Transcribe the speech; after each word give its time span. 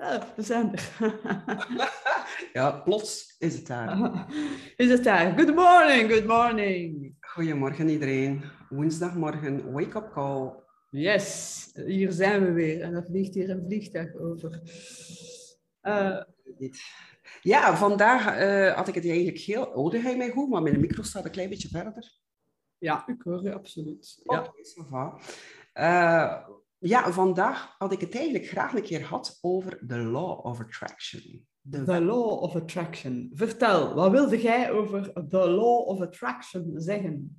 Ah, 0.00 0.22
we 0.36 0.42
zijn 0.42 0.72
er. 0.72 1.14
ja, 2.52 2.70
plots 2.70 3.34
is 3.38 3.54
het 3.54 3.66
daar. 3.66 4.26
Is 4.76 4.90
het 4.90 5.04
daar? 5.04 5.38
Good 5.38 5.54
morning, 5.54 6.10
good 6.10 6.26
morning. 6.26 7.14
Goedemorgen 7.20 7.88
iedereen. 7.88 8.42
Woensdagmorgen, 8.68 9.72
wake-up 9.72 10.10
call. 10.12 10.52
Yes, 10.90 11.70
hier 11.74 12.12
zijn 12.12 12.44
we 12.44 12.52
weer. 12.52 12.80
En 12.80 12.94
er 12.94 13.04
vliegt 13.04 13.34
hier 13.34 13.50
een 13.50 13.64
vliegtuig 13.64 14.14
over. 14.14 14.60
Uh, 15.82 16.22
ja, 17.42 17.76
vandaag 17.76 18.40
uh, 18.40 18.74
had 18.74 18.88
ik 18.88 18.94
het 18.94 19.06
eigenlijk 19.06 19.38
heel... 19.38 19.64
Hoorde 19.64 20.00
hij 20.00 20.16
mij 20.16 20.30
goed? 20.30 20.48
Maar 20.48 20.62
mijn 20.62 20.80
micro 20.80 21.02
staat 21.02 21.24
een 21.24 21.30
klein 21.30 21.48
beetje 21.48 21.68
verder. 21.68 22.18
Ja, 22.78 23.06
ik 23.06 23.22
hoor 23.22 23.42
je 23.42 23.54
absoluut. 23.54 24.20
Ja. 24.24 24.52
Uh, 25.74 26.48
ja, 26.80 27.12
vandaag 27.12 27.74
had 27.78 27.92
ik 27.92 28.00
het 28.00 28.14
eigenlijk 28.14 28.46
graag 28.46 28.74
een 28.74 28.82
keer 28.82 29.00
gehad 29.00 29.38
over 29.40 29.78
de 29.86 29.98
law 29.98 30.46
of 30.46 30.60
attraction. 30.60 31.48
De 31.60 32.00
law 32.00 32.42
of 32.42 32.56
attraction. 32.56 33.30
Vertel, 33.34 33.94
wat 33.94 34.10
wilde 34.10 34.40
jij 34.40 34.70
over 34.70 35.28
de 35.28 35.48
law 35.48 35.88
of 35.88 36.00
attraction 36.00 36.72
zeggen? 36.76 37.36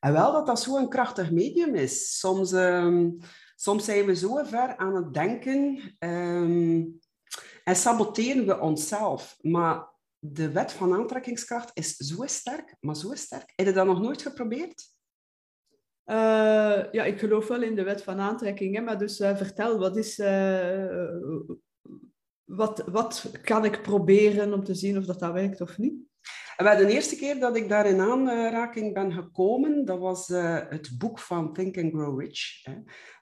En 0.00 0.12
wel 0.12 0.32
dat 0.32 0.46
dat 0.46 0.60
zo'n 0.60 0.88
krachtig 0.88 1.30
medium 1.30 1.74
is. 1.74 2.18
Soms, 2.18 2.52
um, 2.52 3.18
soms 3.56 3.84
zijn 3.84 4.06
we 4.06 4.14
zo 4.14 4.44
ver 4.44 4.76
aan 4.76 4.94
het 4.94 5.14
denken 5.14 5.80
um, 5.98 7.00
en 7.64 7.76
saboteren 7.76 8.46
we 8.46 8.60
onszelf. 8.60 9.38
Maar 9.40 9.88
de 10.18 10.50
wet 10.50 10.72
van 10.72 10.94
aantrekkingskracht 10.94 11.70
is 11.74 11.96
zo 11.96 12.26
sterk, 12.26 12.76
maar 12.80 12.96
zo 12.96 13.14
sterk. 13.14 13.52
Heb 13.56 13.66
je 13.66 13.72
dat 13.72 13.86
nog 13.86 14.00
nooit 14.00 14.22
geprobeerd? 14.22 14.96
Uh, 16.10 16.84
ja, 16.92 17.04
ik 17.04 17.18
geloof 17.18 17.48
wel 17.48 17.62
in 17.62 17.74
de 17.74 17.82
wet 17.82 18.02
van 18.02 18.18
aantrekking, 18.18 18.74
hè, 18.76 18.80
maar 18.80 18.98
dus 18.98 19.20
uh, 19.20 19.36
vertel, 19.36 19.78
wat 19.78 19.96
is... 19.96 20.18
Uh, 20.18 21.10
wat, 22.44 22.84
wat 22.86 23.30
kan 23.42 23.64
ik 23.64 23.82
proberen 23.82 24.52
om 24.52 24.64
te 24.64 24.74
zien 24.74 24.98
of 24.98 25.04
dat, 25.04 25.20
dat 25.20 25.32
werkt 25.32 25.60
of 25.60 25.78
niet? 25.78 25.92
De 26.56 26.86
eerste 26.88 27.16
keer 27.16 27.40
dat 27.40 27.56
ik 27.56 27.68
daar 27.68 27.86
in 27.86 28.00
aanraking 28.00 28.94
ben 28.94 29.12
gekomen, 29.12 29.84
dat 29.84 29.98
was 29.98 30.28
het 30.28 30.90
boek 30.98 31.18
van 31.18 31.52
Think 31.52 31.78
and 31.78 31.92
Grow 31.92 32.20
Rich 32.20 32.64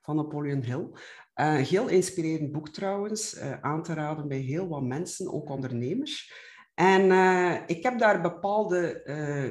van 0.03 0.17
Napoleon 0.17 0.63
Hill. 0.63 0.89
Een 1.35 1.65
heel 1.65 1.89
inspirerend 1.89 2.53
boek 2.53 2.69
trouwens, 2.69 3.41
aan 3.61 3.83
te 3.83 3.95
raden 3.95 4.29
bij 4.29 4.39
heel 4.39 4.69
wat 4.69 4.83
mensen, 4.83 5.33
ook 5.33 5.51
ondernemers. 5.51 6.33
En 6.75 7.03
ik 7.67 7.83
heb 7.83 7.99
daar 7.99 8.21
bepaalde, 8.21 9.03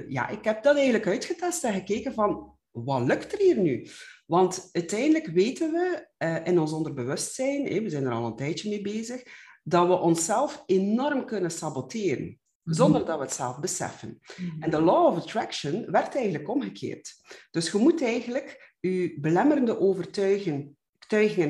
ja, 0.07 0.27
ik 0.29 0.43
heb 0.43 0.63
dat 0.63 0.75
eigenlijk 0.75 1.07
uitgetest 1.07 1.63
en 1.63 1.73
gekeken 1.73 2.13
van, 2.13 2.54
wat 2.83 3.01
lukt 3.01 3.33
er 3.33 3.39
hier 3.39 3.57
nu? 3.57 3.87
Want 4.25 4.69
uiteindelijk 4.71 5.27
weten 5.27 5.71
we 5.71 6.07
uh, 6.17 6.45
in 6.45 6.59
ons 6.59 6.71
onderbewustzijn, 6.71 7.63
we 7.83 7.89
zijn 7.89 8.05
er 8.05 8.11
al 8.11 8.25
een 8.25 8.35
tijdje 8.35 8.69
mee 8.69 8.81
bezig, 8.81 9.23
dat 9.63 9.87
we 9.87 9.93
onszelf 9.93 10.63
enorm 10.65 11.25
kunnen 11.25 11.51
saboteren, 11.51 12.39
mhm. 12.63 12.75
zonder 12.75 13.05
dat 13.05 13.17
we 13.17 13.23
het 13.23 13.33
zelf 13.33 13.59
beseffen. 13.59 14.19
Mhm. 14.37 14.61
En 14.63 14.69
de 14.69 14.81
law 14.81 15.05
of 15.05 15.17
attraction 15.17 15.91
werkt 15.91 16.15
eigenlijk 16.15 16.49
omgekeerd. 16.49 17.13
Dus 17.51 17.71
je 17.71 17.77
moet 17.77 18.01
eigenlijk 18.01 18.75
je 18.79 19.17
belemmerende 19.19 19.79
overtuigingen 19.79 20.77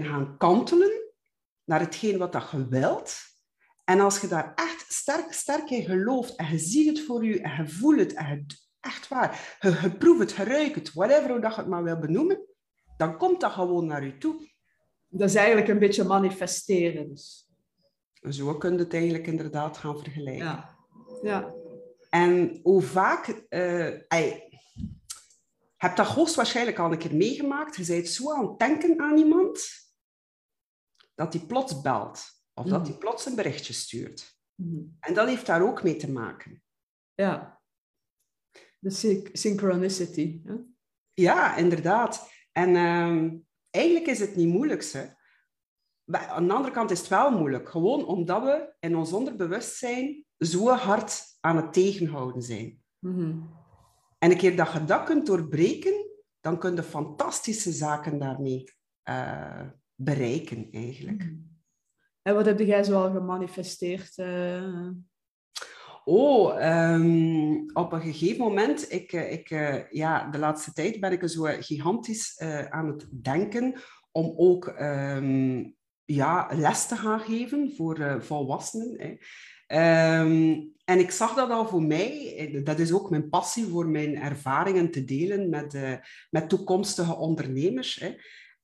gaan 0.06 0.38
kantelen 0.38 0.92
naar 1.64 1.80
hetgeen 1.80 2.18
wat 2.18 2.32
dat 2.32 2.52
je 2.52 2.68
wilt. 2.68 3.18
En 3.84 4.00
als 4.00 4.22
je 4.22 4.28
daar 4.28 4.54
echt 4.56 4.94
sterk, 4.94 5.34
sterk 5.34 5.70
in 5.70 5.84
gelooft 5.84 6.36
en 6.36 6.52
je 6.52 6.58
ziet 6.58 6.88
het 6.88 7.06
voor 7.06 7.26
je 7.26 7.42
en 7.42 7.64
je 7.64 7.70
voelt 7.70 8.00
het 8.00 8.14
en 8.14 8.28
je 8.28 8.46
Echt 8.86 9.08
waar. 9.08 9.58
Je, 9.60 9.80
je 9.82 9.98
proeft 9.98 10.20
het, 10.20 10.32
je 10.32 10.44
ruikt 10.44 10.76
het, 10.76 10.94
whatever 10.94 11.30
hoe 11.30 11.40
dat 11.40 11.56
je 11.56 11.60
het 11.60 11.70
maar 11.70 11.84
wil 11.84 12.00
benoemen, 12.00 12.46
dan 12.98 13.18
komt 13.18 13.42
dat 13.42 13.52
gewoon 13.52 13.86
naar 13.86 14.06
je 14.06 14.18
toe. 14.18 14.50
Dat 15.08 15.30
is 15.30 15.36
eigenlijk 15.36 15.68
een 15.68 15.80
beetje 15.80 16.04
manifesteren. 16.04 17.10
Dus. 17.10 17.50
Zo 18.30 18.58
kun 18.58 18.74
je 18.74 18.80
het 18.80 18.94
eigenlijk 18.94 19.28
inderdaad 19.28 19.78
gaan 19.78 20.00
vergelijken. 20.00 20.46
Ja. 20.46 20.78
ja. 21.22 21.54
En 22.10 22.60
hoe 22.64 22.82
vaak... 22.82 23.46
Uh, 23.50 24.12
ey, 24.12 24.60
heb 25.78 25.96
dat 25.96 26.08
hoogstwaarschijnlijk 26.08 26.80
al 26.80 26.92
een 26.92 26.98
keer 26.98 27.16
meegemaakt. 27.16 27.76
Je 27.76 27.86
bent 27.86 28.08
zo 28.08 28.34
aan 28.34 28.48
het 28.48 28.60
denken 28.60 29.02
aan 29.02 29.18
iemand, 29.18 29.70
dat 31.16 31.32
die 31.32 31.46
plots 31.46 31.82
belt. 31.82 32.24
Of 32.54 32.66
dat 32.66 32.86
die 32.86 32.94
mm. 32.94 33.00
plots 33.00 33.26
een 33.26 33.36
berichtje 33.36 33.74
stuurt. 33.74 34.38
Mm. 34.56 34.98
En 35.00 35.14
dat 35.14 35.28
heeft 35.28 35.46
daar 35.46 35.62
ook 35.68 35.84
mee 35.84 35.96
te 35.96 36.12
maken. 36.12 36.64
Ja 37.14 37.55
de 38.86 39.30
synchronicity. 39.34 40.42
Hè? 40.44 40.54
Ja, 41.14 41.56
inderdaad. 41.56 42.32
En 42.52 42.76
ehm, 42.76 43.38
eigenlijk 43.70 44.08
is 44.08 44.20
het 44.20 44.36
niet 44.36 44.48
moeilijk. 44.48 44.84
Hè? 44.92 45.06
Aan 46.12 46.48
de 46.48 46.54
andere 46.54 46.74
kant 46.74 46.92
is 46.92 47.00
het 47.00 47.08
wel 47.08 47.32
moeilijk. 47.32 47.70
Gewoon 47.70 48.06
omdat 48.06 48.44
we 48.44 48.74
in 48.80 48.96
ons 48.96 49.14
onderbewustzijn 49.14 50.26
zo 50.38 50.70
hard 50.70 51.24
aan 51.40 51.56
het 51.56 51.74
tegenhouden 51.74 52.42
zijn. 52.42 52.84
Mhm. 53.00 53.40
En 54.20 54.32
een 54.32 54.38
keer 54.38 54.56
dat 54.56 54.72
je 54.72 54.84
dat 54.84 55.04
kunt 55.04 55.26
doorbreken, 55.26 56.10
dan 56.40 56.60
kun 56.60 56.76
je 56.76 56.84
fantastische 56.84 57.72
zaken 57.72 58.20
daarmee 58.20 58.64
uh, 59.10 59.68
bereiken, 59.96 60.68
eigenlijk. 60.72 61.24
Mhm. 61.24 61.36
En 62.22 62.36
wat 62.36 62.46
heb 62.46 62.60
jij 62.60 62.84
zoal 62.84 63.12
gemanifesteerd? 63.12 64.18
Uh... 64.18 64.90
Oh, 66.08 66.64
um, 66.94 67.66
op 67.74 67.92
een 67.92 68.02
gegeven 68.02 68.38
moment, 68.38 68.92
ik, 68.92 69.14
eh, 69.14 69.32
ik, 69.32 69.50
uh, 69.50 69.92
ja, 69.92 70.30
de 70.30 70.38
laatste 70.38 70.74
tijd 70.74 71.00
ben 71.00 71.12
ik 71.12 71.30
zo 71.30 71.44
gigantisch 71.44 72.40
uh, 72.44 72.66
aan 72.66 72.88
het 72.88 73.08
denken 73.24 73.74
om 74.12 74.34
ook 74.38 74.76
um, 74.80 75.76
ja, 76.06 76.50
les 76.52 76.88
te 76.88 76.96
gaan 76.96 77.20
geven 77.20 77.74
voor 77.76 78.24
volwassenen. 78.24 78.96
Hè. 78.98 80.22
Um, 80.22 80.74
en 80.86 81.00
ik 81.00 81.12
zag 81.12 81.34
dat 81.34 81.50
al 81.50 81.68
voor 81.68 81.84
mij, 81.84 82.62
dat 82.64 82.80
is 82.80 82.94
ook 82.94 83.10
mijn 83.10 83.30
passie 83.30 83.66
voor 83.66 83.88
mijn 83.88 84.16
ervaringen 84.16 84.92
te 84.92 85.06
delen 85.06 85.50
met, 85.50 85.78
met 86.30 86.50
toekomstige 86.50 87.16
ondernemers. 87.16 87.96
Hè. 87.96 88.16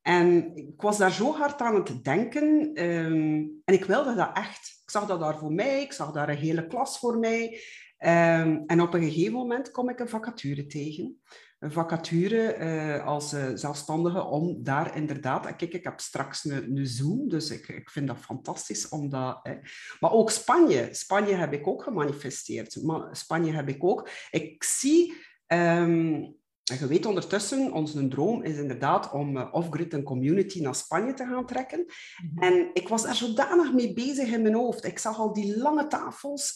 En 0.01 0.55
ik 0.55 0.81
was 0.81 0.97
daar 0.97 1.11
zo 1.11 1.33
hard 1.33 1.61
aan 1.61 1.75
het 1.75 2.03
denken 2.03 2.73
en 2.73 3.61
ik 3.65 3.85
wilde 3.85 4.15
dat 4.15 4.29
echt. 4.33 4.79
Ik 4.83 4.89
zag 4.89 5.05
dat 5.05 5.19
daar 5.19 5.37
voor 5.37 5.53
mij, 5.53 5.81
ik 5.81 5.93
zag 5.93 6.11
daar 6.11 6.29
een 6.29 6.37
hele 6.37 6.67
klas 6.67 6.99
voor 6.99 7.17
mij. 7.17 7.61
Um, 8.03 8.63
en 8.65 8.81
op 8.81 8.93
een 8.93 9.03
gegeven 9.03 9.33
moment 9.33 9.71
kom 9.71 9.89
ik 9.89 9.99
een 9.99 10.09
vacature 10.09 10.65
tegen. 10.65 11.21
Een 11.59 11.71
vacature 11.71 12.57
uh, 12.57 13.05
als 13.05 13.33
uh, 13.33 13.45
zelfstandige 13.53 14.23
om 14.23 14.63
daar 14.63 14.95
inderdaad... 14.95 15.45
En 15.45 15.55
kijk, 15.55 15.73
ik 15.73 15.83
heb 15.83 15.99
straks 15.99 16.45
een, 16.45 16.87
Zoom, 16.87 17.29
dus 17.29 17.49
ik, 17.49 17.67
ik 17.67 17.89
vind 17.89 18.07
dat 18.07 18.17
fantastisch. 18.17 18.89
Omdat, 18.89 19.39
hè. 19.43 19.55
Maar 19.99 20.11
ook 20.11 20.31
Spanje. 20.31 20.87
Spanje 20.91 21.33
heb 21.33 21.53
ik 21.53 21.67
ook 21.67 21.83
gemanifesteerd. 21.83 22.83
Maar 22.83 23.15
Spanje 23.15 23.51
heb 23.51 23.69
ik 23.69 23.83
ook... 23.83 24.09
Ik 24.29 24.63
zie... 24.63 25.13
Um, 25.47 26.39
en 26.63 26.77
je 26.79 26.87
weet 26.87 27.05
ondertussen, 27.05 27.71
onze 27.71 28.07
droom 28.07 28.43
is 28.43 28.57
inderdaad 28.57 29.11
om 29.11 29.37
uh, 29.37 29.47
off-grid 29.51 29.93
een 29.93 30.03
community 30.03 30.61
naar 30.61 30.75
Spanje 30.75 31.13
te 31.13 31.25
gaan 31.25 31.45
trekken. 31.45 31.85
Mhm. 31.85 32.43
En 32.43 32.69
ik 32.73 32.87
was 32.87 33.03
daar 33.03 33.15
zodanig 33.15 33.73
mee 33.73 33.93
bezig 33.93 34.31
in 34.31 34.41
mijn 34.41 34.53
hoofd. 34.53 34.85
Ik 34.85 34.99
zag 34.99 35.19
al 35.19 35.33
die 35.33 35.57
lange 35.57 35.87
tafels, 35.87 36.53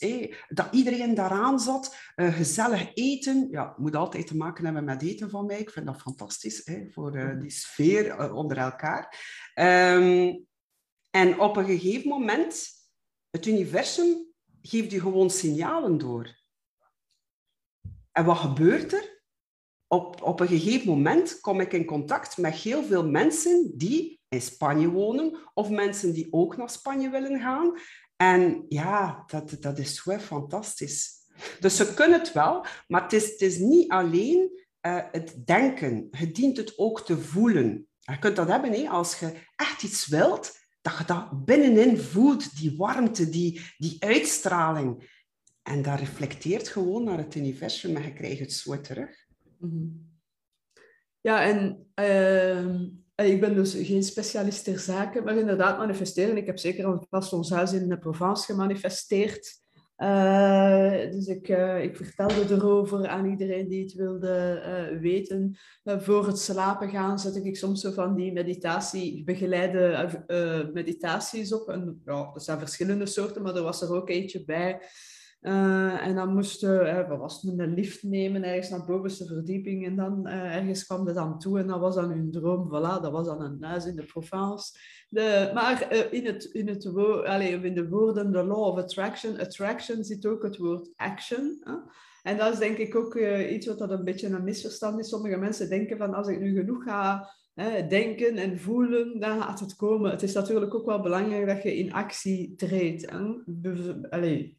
dat 0.48 0.68
iedereen 0.72 1.16
daaraan 1.16 1.60
zat, 1.60 1.96
uh, 2.16 2.36
gezellig 2.36 2.92
eten. 2.94 3.48
Ja, 3.52 3.74
moet 3.78 3.96
altijd 3.96 4.28
te 4.28 4.38
maken 4.38 4.66
hebben 4.66 4.84
met 4.84 5.02
eten 5.02 5.30
van 5.30 5.46
mij. 5.46 5.60
Ik 5.60 5.70
vind 5.70 5.86
dat 5.86 6.02
fantastisch, 6.02 6.72
voor 6.92 7.18
uh, 7.18 7.40
die 7.40 7.50
sfeer 7.50 8.34
onder 8.34 8.58
elkaar. 8.58 9.18
Um, 9.56 10.46
en 11.10 11.40
op 11.40 11.58
een 11.58 11.66
gegeven 11.66 12.10
moment, 12.10 12.68
het 13.30 13.46
universum 13.46 14.34
geeft 14.62 14.92
je 14.92 15.00
gewoon 15.00 15.30
signalen 15.30 15.98
door. 15.98 16.44
En 18.12 18.26
wat 18.26 18.38
gebeurt 18.38 18.94
er? 18.94 19.15
Op, 19.88 20.24
op 20.24 20.40
een 20.40 20.48
gegeven 20.48 20.88
moment 20.88 21.40
kom 21.40 21.60
ik 21.60 21.74
in 21.74 21.86
contact 21.86 22.38
met 22.38 22.54
heel 22.54 22.84
veel 22.84 23.10
mensen 23.10 23.72
die 23.76 24.20
in 24.30 24.42
Spanje 24.42 24.90
wonen 24.90 25.38
of 25.54 25.70
mensen 25.70 26.14
die 26.14 26.28
ook 26.32 26.58
naar 26.58 26.70
Spanje 26.70 27.10
willen 27.10 27.40
gaan. 27.40 27.74
En 28.16 28.66
ja, 28.70 29.24
dat, 29.28 29.58
dat 29.60 29.80
is 29.80 29.96
zo 29.96 30.18
fantastisch. 30.18 31.14
Dus 31.60 31.76
ze 31.76 31.94
kunnen 31.94 32.20
het 32.20 32.32
wel, 32.32 32.66
maar 32.88 33.04
het 33.04 33.14
is, 33.14 33.32
het 33.32 33.42
is 33.42 33.58
niet 33.58 33.90
alleen 33.90 34.64
uh, 34.88 35.02
het 35.12 35.46
denken. 35.46 36.08
Je 36.12 36.32
dient 36.32 36.58
het 36.58 36.78
ook 36.78 37.02
te 37.02 37.18
voelen. 37.18 37.88
Je 38.00 38.20
kunt 38.20 38.36
dat 38.36 38.48
hebben 38.48 38.72
hè, 38.72 38.90
als 38.90 39.20
je 39.20 39.34
echt 39.56 39.84
iets 39.84 40.08
wilt, 40.08 40.58
dat 40.82 40.98
je 40.98 41.06
dat 41.06 41.46
binnenin 41.46 41.98
voelt, 41.98 42.58
die 42.58 42.78
warmte, 42.78 43.30
die, 43.30 43.62
die 43.78 43.96
uitstraling. 44.00 45.14
En 45.64 45.82
dat 45.82 46.00
reflecteert 46.00 46.68
gewoon 46.68 47.04
naar 47.04 47.18
het 47.18 47.36
universum 47.36 47.96
en 47.96 48.04
je 48.04 48.14
krijgt 48.14 48.40
het 48.40 48.54
zo 48.54 48.82
terug. 48.82 49.25
Mhm. 49.60 49.88
Ja, 51.22 51.44
en 51.44 51.88
ehm, 51.94 52.88
ik 53.16 53.40
ben 53.40 53.56
dus 53.56 53.74
geen 53.74 54.04
specialist 54.04 54.64
ter 54.64 54.80
zaken, 54.80 55.24
maar 55.24 55.38
inderdaad 55.38 55.78
manifesteren. 55.78 56.38
Ik 56.38 56.46
heb 56.46 56.58
zeker 56.58 56.86
een 56.86 57.06
vast 57.10 57.34
ons 57.34 57.50
huis 57.50 57.74
in 57.74 57.90
de 57.90 57.98
Provence 57.98 58.46
gemanifesteerd. 58.46 59.64
Uh, 59.98 61.12
dus 61.12 61.28
ik, 61.28 61.50
uh, 61.50 61.84
ik 61.84 61.96
vertelde 61.96 62.56
erover 62.56 63.08
aan 63.08 63.26
iedereen 63.26 63.68
die 63.68 63.84
het 63.84 63.94
wilde 63.94 64.62
uh, 64.92 65.00
weten. 65.02 65.58
voor 65.84 66.28
het 66.28 66.40
slapen 66.40 66.90
gaan 66.90 67.20
zet 67.20 67.36
ik 67.36 67.58
soms 67.58 67.82
zo 67.82 67.92
van 67.92 68.16
die 68.16 68.34
meditatie, 68.34 69.24
begeleide 69.24 70.10
meditaties 70.74 71.54
op. 71.54 71.80
Ja, 72.06 72.32
er 72.34 72.42
zijn 72.42 72.60
verschillende 72.60 73.06
soorten, 73.06 73.42
maar 73.42 73.56
er 73.56 73.64
was 73.64 73.82
er 73.82 73.94
ook 73.94 74.10
eentje 74.10 74.46
bij 74.46 74.82
uh, 75.46 76.08
en 76.08 76.16
dan 76.16 76.34
moesten 76.34 76.88
uh, 76.88 77.08
we 77.08 77.18
was 77.18 77.44
een 77.44 77.74
lift 77.74 78.04
nemen 78.04 78.44
ergens 78.44 78.70
naar 78.70 78.80
de 78.80 78.86
bovenste 78.86 79.26
verdieping. 79.26 79.86
En 79.86 79.96
dan 79.96 80.28
uh, 80.28 80.56
ergens 80.56 80.86
kwam 80.86 81.06
het 81.06 81.16
dan 81.16 81.40
toe 81.40 81.60
en 81.60 81.68
dat 81.68 81.80
was 81.80 81.96
dan 81.96 82.10
hun 82.10 82.32
droom. 82.32 82.68
Voilà, 82.68 83.02
dat 83.02 83.12
was 83.12 83.26
dan 83.26 83.42
een 83.42 83.64
huis 83.64 83.86
in 83.86 83.96
de 83.96 84.04
Provence. 84.04 84.78
De, 85.10 85.52
maar 85.54 85.94
in, 86.12 86.26
het, 86.26 86.44
in, 86.44 86.68
het 86.68 86.86
allez, 87.26 87.64
in 87.64 87.76
de 87.76 87.90
woorden, 87.90 88.32
de 88.32 88.44
law 88.44 88.64
of 88.64 88.78
attraction, 88.78 89.40
attraction 89.40 90.04
zit 90.04 90.26
ook 90.26 90.44
het 90.44 90.58
woord 90.58 90.90
action. 90.96 91.62
Hè? 91.64 91.74
En 92.24 92.38
dat 92.38 92.54
is 92.54 92.60
denk 92.60 92.78
ik 92.78 92.96
ook 92.96 93.16
iets 93.50 93.68
wat 93.68 93.78
dat 93.78 93.92
een 93.92 94.04
beetje 94.04 94.28
een 94.28 94.44
misverstand 94.44 95.00
is. 95.00 95.10
Sommige 95.10 95.38
mensen 95.38 95.70
denken 95.70 95.98
van 95.98 96.14
als 96.14 96.28
ik 96.28 96.40
nu 96.40 96.56
genoeg 96.56 96.84
ga 96.84 97.30
denken 97.88 98.38
en 98.38 98.60
voelen, 98.60 99.20
dan 99.20 99.42
gaat 99.42 99.60
het 99.60 99.76
komen. 99.76 100.12
Het 100.12 100.24
is 100.24 100.34
natuurlijk 100.34 100.76
ook 100.76 100.86
wel 100.86 101.02
belangrijk 101.02 101.48
dat 101.48 101.64
je 101.64 101.78
in 101.78 101.94
actie 101.94 102.56
treedt. 102.56 103.08
Allee, 104.10 104.58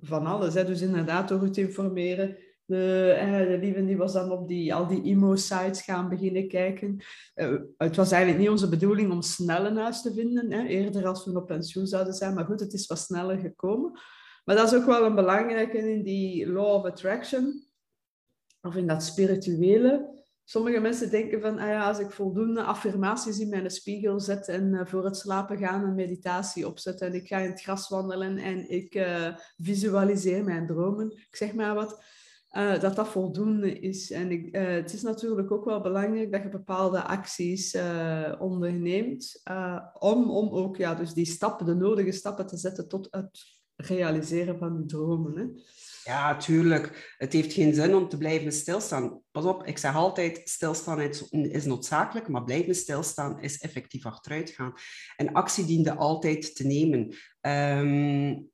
van 0.00 0.26
alles. 0.26 0.54
Hè. 0.54 0.64
Dus 0.64 0.80
inderdaad, 0.80 1.28
door 1.28 1.42
het 1.42 1.56
informeren. 1.56 2.36
De, 2.64 3.16
eh, 3.18 3.60
lieve 3.60 3.84
die 3.84 3.96
was 3.96 4.12
dan 4.12 4.30
op 4.30 4.48
die, 4.48 4.74
al 4.74 4.86
die 4.86 5.02
emo-sites 5.02 5.82
gaan 5.82 6.08
beginnen 6.08 6.48
kijken. 6.48 7.00
Uh, 7.34 7.58
het 7.76 7.96
was 7.96 8.10
eigenlijk 8.10 8.42
niet 8.42 8.50
onze 8.50 8.68
bedoeling 8.68 9.10
om 9.10 9.22
snel 9.22 9.66
een 9.66 9.76
huis 9.76 10.02
te 10.02 10.14
vinden. 10.14 10.52
Hè. 10.52 10.66
Eerder 10.66 11.06
als 11.06 11.24
we 11.24 11.36
op 11.36 11.46
pensioen 11.46 11.86
zouden 11.86 12.14
zijn. 12.14 12.34
Maar 12.34 12.44
goed, 12.44 12.60
het 12.60 12.72
is 12.72 12.86
wat 12.86 12.98
sneller 12.98 13.38
gekomen. 13.38 14.00
Maar 14.44 14.56
dat 14.56 14.72
is 14.72 14.78
ook 14.78 14.86
wel 14.86 15.04
een 15.04 15.14
belangrijke 15.14 15.78
in 15.78 16.02
die 16.02 16.48
law 16.52 16.74
of 16.74 16.84
attraction. 16.84 17.66
Of 18.62 18.76
in 18.76 18.86
dat 18.86 19.02
spirituele. 19.02 20.17
Sommige 20.50 20.80
mensen 20.80 21.10
denken 21.10 21.40
van, 21.40 21.58
ah 21.58 21.68
ja, 21.68 21.88
als 21.88 21.98
ik 21.98 22.10
voldoende 22.10 22.62
affirmaties 22.62 23.38
in 23.38 23.48
mijn 23.48 23.70
spiegel 23.70 24.20
zet 24.20 24.48
en 24.48 24.72
uh, 24.72 24.86
voor 24.86 25.04
het 25.04 25.16
slapen 25.16 25.58
gaan 25.58 25.84
een 25.84 25.94
meditatie 25.94 26.66
opzet 26.66 27.00
en 27.00 27.14
ik 27.14 27.26
ga 27.26 27.38
in 27.38 27.50
het 27.50 27.62
gras 27.62 27.88
wandelen 27.88 28.36
en 28.36 28.70
ik 28.70 28.94
uh, 28.94 29.36
visualiseer 29.56 30.44
mijn 30.44 30.66
dromen, 30.66 31.10
ik 31.10 31.36
zeg 31.36 31.54
maar 31.54 31.74
wat, 31.74 32.02
uh, 32.52 32.80
dat 32.80 32.96
dat 32.96 33.08
voldoende 33.08 33.78
is. 33.78 34.10
En 34.10 34.30
ik, 34.30 34.56
het 34.56 34.92
is 34.92 35.02
natuurlijk 35.02 35.50
ook 35.50 35.64
wel 35.64 35.80
belangrijk 35.80 36.32
dat 36.32 36.42
je 36.42 36.48
bepaalde 36.48 37.02
acties 37.02 37.76
onderneemt 38.38 39.42
om, 39.98 40.30
om 40.30 40.48
ook 40.48 40.76
ja, 40.76 40.94
dus 40.94 41.12
die 41.12 41.26
stappen, 41.26 41.66
de 41.66 41.74
nodige 41.74 42.12
stappen 42.12 42.46
te 42.46 42.56
zetten 42.56 42.88
tot 42.88 43.08
het 43.10 43.44
realiseren 43.76 44.58
van 44.58 44.76
je 44.78 44.86
dromen. 44.86 45.36
Hè. 45.36 45.44
Ja, 46.08 46.36
tuurlijk. 46.36 47.14
Het 47.18 47.32
heeft 47.32 47.52
geen 47.52 47.74
zin 47.74 47.94
om 47.94 48.08
te 48.08 48.16
blijven 48.16 48.52
stilstaan. 48.52 49.20
Pas 49.30 49.44
op, 49.44 49.66
ik 49.66 49.78
zeg 49.78 49.94
altijd, 49.94 50.40
stilstaan 50.44 51.00
is 51.30 51.64
noodzakelijk, 51.64 52.28
maar 52.28 52.44
blijven 52.44 52.74
stilstaan 52.74 53.40
is 53.40 53.58
effectief 53.58 54.06
achteruit 54.06 54.50
gaan. 54.50 54.72
En 55.16 55.32
actie 55.32 55.64
diende 55.64 55.94
altijd 55.94 56.56
te 56.56 56.66
nemen. 56.66 57.14
Um, 57.40 58.50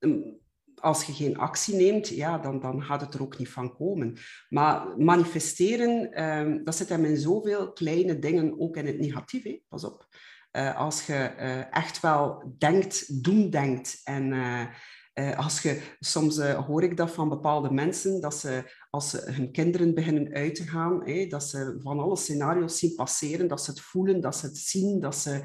als 0.75 1.05
je 1.05 1.12
geen 1.12 1.39
actie 1.39 1.75
neemt, 1.75 2.09
ja, 2.09 2.39
dan, 2.39 2.61
dan 2.61 2.83
gaat 2.83 3.01
het 3.01 3.15
er 3.15 3.23
ook 3.23 3.39
niet 3.39 3.49
van 3.49 3.77
komen. 3.77 4.17
Maar 4.49 4.99
manifesteren, 4.99 6.23
um, 6.25 6.65
dat 6.65 6.77
zit 6.77 6.89
hem 6.89 7.05
in 7.05 7.17
zoveel 7.17 7.73
kleine 7.73 8.19
dingen, 8.19 8.61
ook 8.61 8.77
in 8.77 8.87
het 8.87 8.99
negatieve. 8.99 9.61
Pas 9.69 9.85
op. 9.85 10.06
Uh, 10.53 10.79
als 10.79 11.06
je 11.06 11.33
uh, 11.39 11.75
echt 11.77 12.01
wel 12.01 12.55
denkt, 12.59 13.25
doen 13.25 13.51
denkt 13.51 14.01
en... 14.05 14.33
Uh, 14.33 14.67
uh, 15.15 15.39
als 15.39 15.63
je, 15.63 15.83
soms 16.01 16.39
uh, 16.39 16.67
hoor 16.67 16.83
ik 16.83 16.97
dat 16.97 17.11
van 17.11 17.29
bepaalde 17.29 17.71
mensen, 17.71 18.21
dat 18.21 18.35
ze 18.35 18.73
als 18.91 19.11
ze 19.11 19.31
hun 19.31 19.51
kinderen 19.51 19.95
beginnen 19.95 20.33
uit 20.33 20.55
te 20.55 20.63
gaan, 20.63 21.05
hè, 21.05 21.27
dat 21.27 21.45
ze 21.45 21.77
van 21.79 21.99
alle 21.99 22.17
scenario's 22.17 22.79
zien 22.79 22.95
passeren, 22.95 23.49
dat 23.49 23.65
ze 23.65 23.71
het 23.71 23.81
voelen, 23.81 24.21
dat 24.21 24.37
ze 24.37 24.47
het 24.47 24.57
zien, 24.57 25.01
dat 25.01 25.17
ze... 25.17 25.43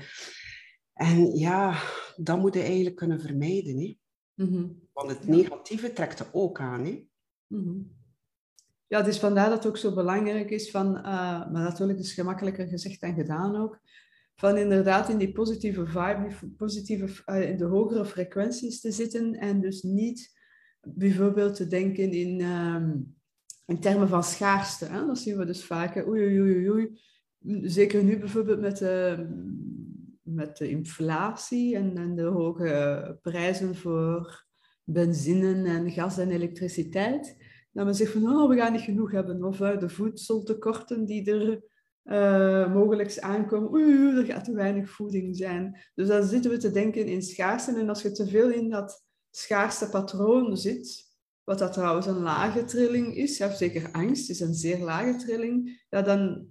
En 0.94 1.36
ja, 1.38 1.82
dat 2.16 2.40
moet 2.40 2.54
je 2.54 2.62
eigenlijk 2.62 2.96
kunnen 2.96 3.22
vermijden. 3.22 3.78
Hè. 3.80 3.98
Mm 4.46 4.88
Want 4.94 5.10
het 5.10 5.28
negatieve 5.28 5.94
trekt 5.94 6.20
er 6.20 6.28
ook 6.32 6.60
aan. 6.60 6.86
Hè. 6.86 7.08
Mm 7.48 7.98
Ja, 8.88 9.02
dus 9.02 9.20
vandaar 9.20 9.50
dat 9.50 9.58
het 9.58 9.68
ook 9.68 9.78
zo 9.78 9.94
belangrijk 9.94 10.50
is 10.50 10.72
van, 10.72 10.98
uh, 10.98 11.04
maar 11.52 11.52
natuurlijk 11.52 12.00
is 12.00 12.14
gemakkelijker 12.14 12.68
gezegd 12.68 13.02
dan 13.02 13.14
gedaan 13.14 13.56
ook, 13.56 13.80
van 14.40 14.58
inderdaad 14.58 15.10
in 15.10 15.18
die 15.18 15.32
positieve 15.32 15.86
vibe, 15.86 16.28
positieve, 16.58 17.24
uh, 17.26 17.50
in 17.50 17.58
de 17.58 17.66
hogere 17.66 18.06
frequenties 18.06 18.82
te 18.82 18.92
zitten 18.92 19.34
en 19.34 19.62
dus 19.62 19.82
niet 19.82 20.40
bijvoorbeeld 20.82 21.56
te 21.56 21.68
denken 21.68 22.12
in, 22.12 22.42
um, 22.42 23.16
in 23.66 23.80
termen 23.80 24.08
van 24.08 24.24
schaarste. 24.24 24.86
Hè? 24.86 25.06
Dat 25.06 25.20
zien 25.20 25.38
we 25.38 25.46
dus 25.46 25.66
vaak. 25.66 26.08
Oei, 26.08 26.42
oei, 26.42 26.70
oei, 26.70 27.00
Zeker 27.62 28.04
nu 28.04 28.20
bijvoorbeeld 28.20 28.60
met 28.60 28.78
de, 28.78 29.28
met 30.22 30.58
de 30.58 30.70
inflatie 30.70 31.76
en, 31.76 31.98
en 31.98 32.16
de 32.16 32.24
hoge 32.24 33.18
prijzen 33.22 33.76
voor 33.76 34.46
benzine 34.84 35.70
en 35.70 35.92
gas 35.92 36.18
en 36.18 36.32
elektriciteit. 36.32 37.38
Dat 37.72 37.86
men 37.86 37.96
zegt 37.96 38.12
van, 38.12 38.30
oh, 38.30 38.50
we 38.50 38.56
gaan 38.56 38.72
niet 38.72 38.82
genoeg 38.82 39.12
hebben. 39.12 39.44
Of 39.44 39.60
uh, 39.60 39.80
de 39.80 39.90
voedseltekorten 39.90 41.06
die 41.06 41.32
er 41.32 41.64
uh, 42.12 42.74
mogelijk 42.74 43.20
aankomen, 43.20 43.72
oei, 43.72 44.18
er 44.18 44.26
gaat 44.26 44.46
te 44.46 44.54
weinig 44.54 44.90
voeding 44.90 45.38
zijn. 45.38 45.80
Dus 45.96 46.08
dan 46.08 46.24
zitten 46.24 46.52
we 46.52 46.58
te 46.58 46.72
denken 46.72 47.06
in 47.06 47.22
schaarste. 47.22 47.80
En 47.80 47.90
als 47.90 48.02
je 48.02 48.12
te 48.12 48.28
veel 48.28 48.50
in 48.50 48.70
dat 48.70 49.06
schaarste 49.32 49.90
patroon 49.90 50.58
zit, 50.58 51.08
wat 51.44 51.60
dat 51.60 51.74
trouwens 51.74 52.06
een 52.06 52.22
lage 52.22 52.64
trilling 52.64 53.16
is, 53.16 53.38
ja, 53.38 53.50
zeker 53.50 53.90
angst 53.92 54.30
is 54.30 54.40
een 54.40 54.54
zeer 54.54 54.80
lage 54.80 55.16
trilling, 55.16 55.86
ja, 55.90 56.02
dan, 56.02 56.48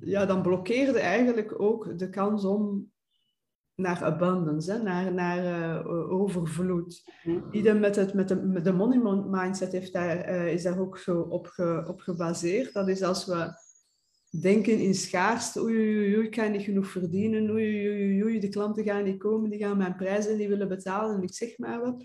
ja, 0.00 0.26
dan 0.26 0.42
blokkeerde 0.42 0.98
eigenlijk 0.98 1.60
ook 1.60 1.98
de 1.98 2.08
kans 2.08 2.44
om 2.44 2.90
naar 3.74 4.04
abundance, 4.04 4.72
hè, 4.72 4.82
naar, 4.82 5.12
naar 5.12 5.44
uh, 5.44 6.12
overvloed. 6.12 7.04
Idem 7.50 7.80
met, 7.80 7.96
het, 7.96 8.14
met, 8.14 8.28
de, 8.28 8.36
met 8.36 8.64
de 8.64 8.72
money 8.72 9.22
mindset 9.30 9.72
heeft 9.72 9.92
daar, 9.92 10.30
uh, 10.30 10.52
is 10.52 10.62
daar 10.62 10.80
ook 10.80 10.98
zo 10.98 11.20
op, 11.20 11.46
ge, 11.46 11.84
op 11.86 12.00
gebaseerd. 12.00 12.72
Dat 12.72 12.88
is 12.88 13.02
als 13.02 13.26
we 13.26 13.52
denken 14.30 14.78
in 14.78 14.94
schaarste. 14.94 15.62
Oei, 15.62 15.76
oei, 15.76 16.16
oei, 16.16 16.26
ik 16.26 16.30
kan 16.30 16.50
niet 16.50 16.62
genoeg 16.62 16.86
verdienen. 16.86 17.50
Oei, 17.50 17.88
oei, 17.88 18.24
oei, 18.24 18.40
de 18.40 18.48
klanten 18.48 18.84
gaan 18.84 19.04
niet 19.04 19.18
komen, 19.18 19.50
die 19.50 19.58
gaan 19.58 19.76
mijn 19.76 19.96
prijzen 19.96 20.36
niet 20.36 20.48
willen 20.48 20.68
betalen 20.68 21.16
en 21.16 21.22
ik 21.22 21.34
zeg 21.34 21.58
maar 21.58 21.80
wat. 21.80 22.04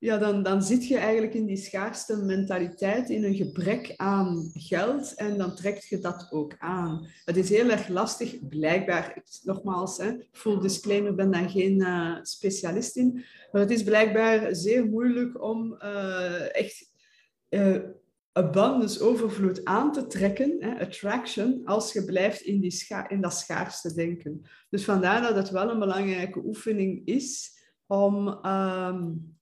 Ja, 0.00 0.18
dan, 0.18 0.42
dan 0.42 0.62
zit 0.62 0.88
je 0.88 0.96
eigenlijk 0.96 1.34
in 1.34 1.46
die 1.46 1.56
schaarste 1.56 2.16
mentaliteit, 2.16 3.10
in 3.10 3.24
een 3.24 3.34
gebrek 3.34 3.94
aan 3.96 4.50
geld 4.54 5.14
en 5.14 5.38
dan 5.38 5.56
trekt 5.56 5.88
je 5.88 5.98
dat 5.98 6.28
ook 6.30 6.54
aan. 6.58 7.06
Het 7.24 7.36
is 7.36 7.48
heel 7.48 7.70
erg 7.70 7.88
lastig, 7.88 8.48
blijkbaar, 8.48 9.22
nogmaals, 9.42 9.96
hè, 9.98 10.12
full 10.32 10.60
disclaimer, 10.60 11.14
ben 11.14 11.30
daar 11.30 11.48
geen 11.48 11.80
uh, 11.80 12.18
specialist 12.22 12.96
in, 12.96 13.24
maar 13.52 13.60
het 13.60 13.70
is 13.70 13.82
blijkbaar 13.82 14.54
zeer 14.54 14.86
moeilijk 14.86 15.42
om 15.42 15.78
uh, 15.82 16.56
echt 16.56 16.90
uh, 17.48 17.78
abundance, 18.38 19.04
overvloed 19.04 19.64
aan 19.64 19.92
te 19.92 20.06
trekken, 20.06 20.56
hè, 20.60 20.80
attraction, 20.80 21.60
als 21.64 21.92
je 21.92 22.04
blijft 22.04 22.40
in, 22.40 22.60
die 22.60 22.86
in 23.08 23.20
dat 23.20 23.34
schaarste 23.34 23.94
denken. 23.94 24.42
Dus 24.70 24.84
vandaar 24.84 25.22
dat 25.22 25.36
het 25.36 25.50
wel 25.50 25.70
een 25.70 25.78
belangrijke 25.78 26.44
oefening 26.44 27.06
is 27.06 27.56
om 27.86 28.46
um, 28.46 29.37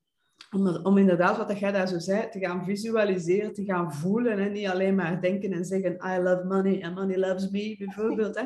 om, 0.83 0.99
inderdaad, 0.99 1.37
wat 1.37 1.59
jij 1.59 1.73
daar 1.73 1.89
zo 1.89 1.99
zei, 1.99 2.29
te 2.29 2.39
gaan 2.39 2.65
visualiseren, 2.65 3.53
te 3.53 3.65
gaan 3.65 3.93
voelen. 3.93 4.39
En 4.39 4.53
niet 4.53 4.67
alleen 4.67 4.95
maar 4.95 5.21
denken 5.21 5.53
en 5.53 5.65
zeggen, 5.65 5.93
I 5.93 6.23
love 6.23 6.45
money 6.45 6.85
and 6.85 6.95
money 6.95 7.19
loves 7.19 7.51
me, 7.51 7.77
bijvoorbeeld. 7.79 8.37
Hè. 8.37 8.43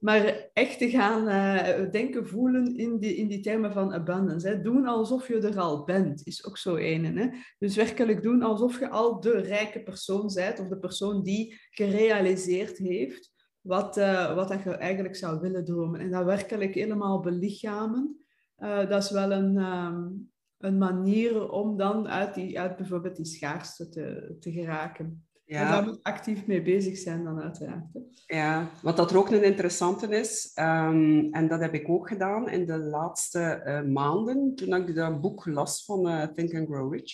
Maar 0.00 0.48
echt 0.52 0.78
te 0.78 0.90
gaan 0.90 1.28
uh, 1.28 1.90
denken, 1.90 2.26
voelen 2.26 2.76
in 2.76 2.98
die, 2.98 3.16
in 3.16 3.28
die 3.28 3.40
termen 3.40 3.72
van 3.72 3.92
abundance. 3.92 4.48
Hè. 4.48 4.60
Doen 4.60 4.86
alsof 4.86 5.28
je 5.28 5.38
er 5.38 5.58
al 5.58 5.84
bent, 5.84 6.26
is 6.26 6.46
ook 6.46 6.58
zo 6.58 6.76
een. 6.76 7.18
Hè. 7.18 7.28
Dus 7.58 7.76
werkelijk 7.76 8.22
doen 8.22 8.42
alsof 8.42 8.78
je 8.78 8.88
al 8.88 9.20
de 9.20 9.40
rijke 9.40 9.82
persoon 9.82 10.30
bent, 10.34 10.60
of 10.60 10.68
de 10.68 10.78
persoon 10.78 11.22
die 11.22 11.60
gerealiseerd 11.70 12.78
heeft 12.78 13.32
wat, 13.60 13.96
uh, 13.96 14.34
wat 14.34 14.48
dat 14.48 14.62
je 14.62 14.70
eigenlijk 14.70 15.16
zou 15.16 15.40
willen 15.40 15.64
dromen. 15.64 16.00
En 16.00 16.10
dat 16.10 16.24
werkelijk 16.24 16.74
helemaal 16.74 17.20
belichamen. 17.20 18.24
Uh, 18.58 18.88
dat 18.88 19.02
is 19.02 19.10
wel 19.10 19.32
een, 19.32 19.56
um, 19.56 20.29
een 20.60 20.78
manier 20.78 21.50
om 21.50 21.76
dan 21.76 22.08
uit, 22.08 22.34
die, 22.34 22.60
uit 22.60 22.76
bijvoorbeeld 22.76 23.16
die 23.16 23.24
schaarste 23.24 23.88
te, 23.88 24.36
te 24.40 24.52
geraken. 24.52 25.24
Ja. 25.44 25.60
En 25.60 25.70
daar 25.70 25.84
moet 25.84 26.02
actief 26.02 26.46
mee 26.46 26.62
bezig 26.62 26.98
zijn 26.98 27.24
dan 27.24 27.40
uiteraard. 27.40 27.84
Ja, 28.26 28.70
wat 28.82 28.96
dat 28.96 29.10
er 29.10 29.16
ook 29.16 29.30
een 29.30 29.44
interessante 29.44 30.06
is, 30.06 30.52
um, 30.54 31.32
en 31.32 31.48
dat 31.48 31.60
heb 31.60 31.74
ik 31.74 31.88
ook 31.88 32.08
gedaan 32.08 32.48
in 32.48 32.66
de 32.66 32.78
laatste 32.78 33.62
uh, 33.66 33.92
maanden, 33.92 34.54
toen 34.54 34.74
ik 34.74 34.94
dat 34.94 35.20
boek 35.20 35.46
las 35.46 35.84
van 35.84 36.08
uh, 36.08 36.22
Think 36.22 36.54
and 36.54 36.68
Grow 36.68 36.92
Rich, 36.92 37.12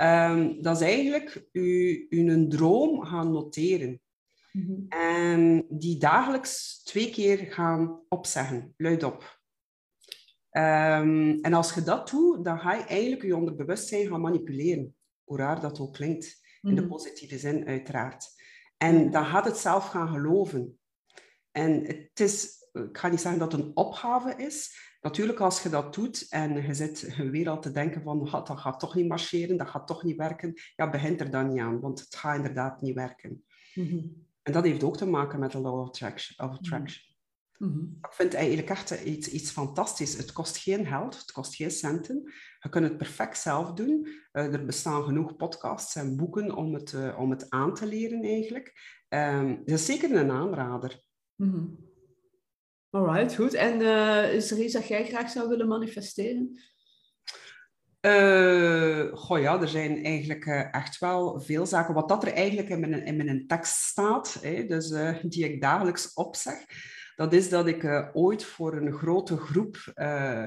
um, 0.00 0.62
dat 0.62 0.76
is 0.76 0.86
eigenlijk 0.86 1.46
u, 1.52 2.06
u 2.10 2.30
een 2.30 2.48
droom 2.48 3.04
gaan 3.04 3.32
noteren. 3.32 4.00
Mm 4.52 4.66
-hmm. 4.66 4.86
En 4.88 5.66
die 5.68 5.98
dagelijks 5.98 6.82
twee 6.82 7.10
keer 7.10 7.38
gaan 7.38 8.00
opzeggen, 8.08 8.74
luidop. 8.76 9.42
Ehm, 10.54 11.38
en 11.42 11.52
als 11.52 11.74
je 11.74 11.82
dat 11.82 12.10
doet, 12.10 12.44
dan 12.44 12.58
ga 12.58 12.74
je 12.74 12.82
eigenlijk 12.84 13.22
je 13.22 13.36
onderbewustzijn 13.36 14.06
gaan 14.06 14.20
manipuleren. 14.20 14.94
Hoe 15.24 15.38
raar 15.38 15.60
dat 15.60 15.80
ook 15.80 15.92
klinkt. 15.92 16.42
In 16.62 16.74
de 16.74 16.80
Mhm. 16.80 16.90
positieve 16.90 17.38
zin, 17.38 17.66
uiteraard. 17.66 18.26
En 18.76 19.10
dan 19.10 19.24
gaat 19.24 19.44
het 19.44 19.56
zelf 19.56 19.86
gaan 19.88 20.08
geloven. 20.08 20.78
En 21.50 21.84
het 21.86 22.20
is, 22.20 22.68
ik 22.72 22.98
ga 22.98 23.08
niet 23.08 23.20
zeggen 23.20 23.40
dat 23.40 23.52
het 23.52 23.60
een 23.60 23.76
opgave 23.76 24.34
is. 24.36 24.76
Natuurlijk, 25.00 25.40
als 25.40 25.62
je 25.62 25.68
dat 25.68 25.94
doet 25.94 26.26
en 26.28 26.62
je 26.66 26.74
zit 26.74 27.16
weer 27.16 27.48
al 27.48 27.60
te 27.60 27.70
denken 27.70 28.02
van 28.02 28.26
"Ha, 28.28 28.40
dat 28.42 28.58
gaat 28.58 28.80
toch 28.80 28.94
niet 28.94 29.08
marcheren, 29.08 29.56
dat 29.56 29.68
gaat 29.68 29.86
toch 29.86 30.02
niet 30.02 30.16
werken, 30.16 30.52
ja, 30.76 30.90
begint 30.90 31.20
er 31.20 31.30
dan 31.30 31.48
niet 31.48 31.60
aan, 31.60 31.80
want 31.80 32.00
het 32.00 32.16
gaat 32.16 32.36
inderdaad 32.36 32.80
niet 32.82 32.94
werken. 32.94 33.44
Mhm. 33.74 34.06
En 34.42 34.52
dat 34.52 34.64
heeft 34.64 34.82
ook 34.82 34.96
te 34.96 35.06
maken 35.06 35.38
met 35.40 35.52
de 35.52 35.58
law 35.60 35.80
of 35.80 35.86
attraction. 35.88 36.48
Of 36.48 36.56
attraction. 36.56 37.13
Mhm. 37.64 37.84
Ik 38.00 38.12
vind 38.12 38.34
eigenlijk 38.34 38.70
echt 38.70 38.90
iets, 38.90 39.28
iets 39.28 39.50
fantastisch. 39.50 40.16
Het 40.16 40.32
kost 40.32 40.56
geen 40.56 40.86
geld, 40.86 41.18
het 41.18 41.32
kost 41.32 41.54
geen 41.54 41.70
centen. 41.70 42.32
Je 42.60 42.68
kunt 42.68 42.84
het 42.84 42.96
perfect 42.96 43.38
zelf 43.38 43.72
doen. 43.72 44.08
Eh, 44.32 44.52
er 44.52 44.64
bestaan 44.64 45.04
genoeg 45.04 45.36
podcasts 45.36 45.94
en 45.94 46.16
boeken 46.16 46.54
om 46.54 46.74
het, 46.74 46.92
eh, 46.92 47.18
om 47.18 47.30
het 47.30 47.50
aan 47.50 47.74
te 47.74 47.86
leren 47.86 48.22
eigenlijk. 48.22 48.72
Ehm 49.08 49.48
het 49.48 49.70
is 49.70 49.86
zeker 49.86 50.16
een 50.16 50.30
aanrader. 50.30 51.02
Mhm. 51.34 51.64
Alright, 52.90 53.34
goed. 53.34 53.54
En 53.54 53.80
eh, 53.80 54.34
is 54.34 54.50
er 54.50 54.58
iets 54.58 54.72
dat 54.72 54.86
jij 54.86 55.06
graag 55.06 55.30
zou 55.30 55.48
willen 55.48 55.68
manifesteren? 55.68 56.58
Goh 59.12 59.40
ja, 59.40 59.60
er 59.60 59.68
zijn 59.68 60.04
eigenlijk 60.04 60.46
echt 60.72 60.98
wel 60.98 61.40
veel 61.40 61.66
zaken. 61.66 61.94
Wat 61.94 62.08
dat 62.08 62.24
er 62.24 62.32
eigenlijk 62.32 62.68
in 62.68 62.80
mijn, 62.80 63.04
in 63.04 63.16
mijn 63.16 63.46
tekst 63.46 63.74
staat, 63.74 64.38
hè, 64.40 64.66
dus, 64.66 64.88
die 65.22 65.44
ik 65.44 65.60
dagelijks 65.60 66.12
opzeg, 66.12 66.64
dat 67.16 67.32
is 67.32 67.48
dat 67.48 67.66
ik 67.66 67.84
eh, 67.84 68.08
ooit 68.12 68.44
voor 68.44 68.76
een 68.76 68.92
grote 68.92 69.36
groep 69.36 69.76
eh, 69.94 70.46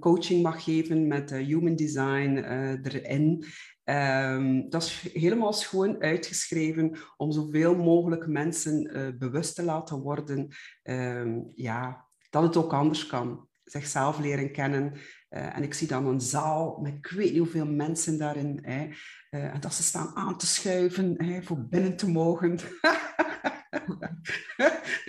coaching 0.00 0.42
mag 0.42 0.64
geven 0.64 1.06
met 1.06 1.32
eh, 1.32 1.46
human 1.46 1.76
design 1.76 2.36
erin. 2.82 3.44
Ehm, 3.84 4.68
dat 4.68 4.82
is 4.82 5.10
helemaal 5.12 5.52
schoon 5.52 6.02
uitgeschreven 6.02 6.98
om 7.16 7.32
zoveel 7.32 7.76
mogelijk 7.76 8.26
mensen 8.26 9.16
bewust 9.18 9.54
te 9.54 9.62
laten 9.62 9.98
worden 9.98 10.48
ehm, 10.82 11.40
ja, 11.54 12.06
dat 12.30 12.42
het 12.42 12.56
ook 12.56 12.72
anders 12.72 13.06
kan. 13.06 13.46
Zichzelf 13.64 14.18
leren 14.18 14.52
kennen, 14.52 14.92
en 15.28 15.62
ik 15.62 15.74
zie 15.74 15.88
dan 15.88 16.06
een 16.06 16.20
zaal 16.20 16.78
met 16.82 16.94
ik 16.94 17.06
weet 17.06 17.30
niet 17.30 17.38
hoeveel 17.38 17.66
mensen 17.66 18.18
daarin. 18.18 18.58
Hè, 18.62 18.88
en 19.30 19.60
dat 19.60 19.74
ze 19.74 19.82
staan 19.82 20.16
aan 20.16 20.38
te 20.38 20.46
schuiven 20.46 21.14
hè, 21.24 21.42
voor 21.42 21.68
binnen 21.68 21.96
te 21.96 22.10
mogen. 22.10 22.58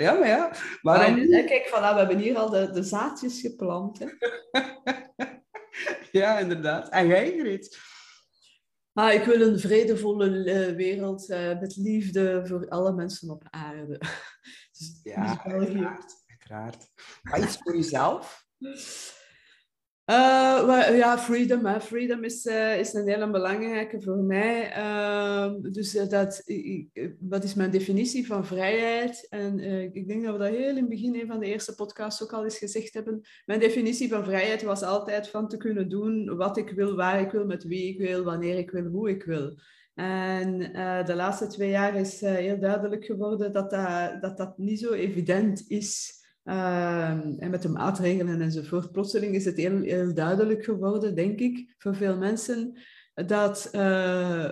ja, 0.03 0.13
maar 0.13 0.27
ja. 0.27 0.53
Maar 0.81 1.05
dan... 1.05 1.15
nu, 1.15 1.43
kijk, 1.43 1.67
voilà, 1.67 1.93
we 1.93 1.97
hebben 1.97 2.17
hier 2.17 2.37
al 2.37 2.49
de, 2.49 2.71
de 2.71 2.83
zaadjes 2.83 3.41
geplant. 3.41 3.99
Hè? 3.99 4.07
ja, 6.19 6.39
inderdaad. 6.39 6.89
En 6.89 7.07
jij, 7.07 7.37
Greet? 7.37 7.77
Ah, 8.93 9.13
ik 9.13 9.23
wil 9.23 9.41
een 9.41 9.59
vredevolle 9.59 10.29
uh, 10.29 10.75
wereld 10.75 11.29
uh, 11.29 11.59
met 11.59 11.75
liefde 11.75 12.41
voor 12.45 12.69
alle 12.69 12.93
mensen 12.93 13.29
op 13.29 13.43
aarde. 13.49 13.97
dus, 14.77 14.99
ja, 15.03 15.43
uiteraard, 15.43 16.23
uiteraard. 16.27 16.87
Maar 17.21 17.39
iets 17.39 17.57
voor 17.57 17.75
jezelf? 17.75 18.47
Well, 20.09 20.97
ja, 20.97 21.17
freedom. 21.17 21.79
Freedom 21.79 22.23
is, 22.23 22.45
uh, 22.45 22.79
is 22.79 22.93
een 22.93 23.07
hele 23.07 23.29
belangrijke 23.29 24.01
voor 24.01 24.17
mij. 24.17 24.77
Uh, 24.77 25.53
dus 25.61 25.91
dat, 25.91 26.41
ik, 26.45 27.13
wat 27.19 27.43
is 27.43 27.53
mijn 27.53 27.71
definitie 27.71 28.27
van 28.27 28.45
vrijheid? 28.45 29.27
En 29.29 29.59
ik 29.93 30.07
denk 30.07 30.23
dat 30.23 30.33
we 30.33 30.39
dat 30.39 30.49
heel 30.49 30.69
in 30.69 30.75
het 30.75 30.89
begin, 30.89 31.27
van 31.27 31.39
de 31.39 31.45
eerste 31.45 31.75
podcasts, 31.75 32.23
ook 32.23 32.33
al 32.33 32.43
eens 32.43 32.57
gezegd 32.57 32.93
hebben. 32.93 33.21
Mijn 33.45 33.59
definitie 33.59 34.09
van 34.09 34.23
vrijheid 34.23 34.61
was 34.61 34.81
altijd 34.81 35.29
van 35.29 35.47
te 35.47 35.57
kunnen 35.57 35.89
doen 35.89 36.35
wat 36.35 36.57
ik 36.57 36.69
wil, 36.69 36.95
waar 36.95 37.21
ik 37.21 37.31
wil, 37.31 37.45
met 37.45 37.63
wie 37.63 37.93
ik 37.93 37.99
wil, 37.99 38.23
wanneer 38.23 38.57
ik 38.57 38.71
wil, 38.71 38.85
hoe 38.85 39.09
ik 39.09 39.23
wil. 39.23 39.55
En 39.95 40.59
de 41.05 41.15
laatste 41.15 41.47
twee 41.47 41.69
jaar 41.69 41.95
is 41.95 42.21
heel 42.21 42.59
duidelijk 42.59 43.05
geworden 43.05 43.51
dat 43.51 43.69
dat, 43.69 44.21
dat, 44.21 44.37
dat 44.37 44.57
niet 44.57 44.79
zo 44.79 44.91
evident 44.91 45.63
is. 45.67 46.18
Uh, 46.43 47.10
en 47.38 47.50
met 47.50 47.62
de 47.62 47.69
maatregelen 47.69 48.41
enzovoort. 48.41 48.91
Plotseling 48.91 49.36
is 49.36 49.46
het 49.46 49.58
heel, 49.58 50.13
duidelijk 50.13 50.63
geworden, 50.63 51.15
denk 51.15 51.39
ik, 51.39 51.74
voor 51.77 51.96
veel 51.96 52.17
mensen, 52.17 52.77
dat 53.25 53.69
uh, 53.75 54.50